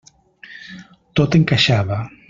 Tot 1.21 1.39
encaixava. 1.41 2.03